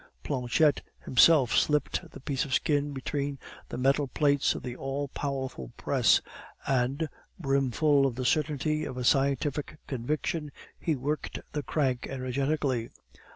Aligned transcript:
Planchette 0.23 0.81
himself 1.01 1.55
slipped 1.55 2.09
the 2.09 2.19
piece 2.19 2.43
of 2.43 2.55
skin 2.55 2.91
between 2.91 3.37
the 3.69 3.77
metal 3.77 4.07
plates 4.07 4.55
of 4.55 4.63
the 4.63 4.75
all 4.75 5.09
powerful 5.09 5.73
press; 5.77 6.21
and, 6.65 7.07
brimful 7.37 8.07
of 8.07 8.15
the 8.15 8.25
certainty 8.25 8.83
of 8.83 8.97
a 8.97 9.03
scientific 9.03 9.77
conviction, 9.85 10.51
he 10.79 10.95
worked 10.95 11.37
the 11.51 11.61
crank 11.61 12.07
energetically. 12.09 12.89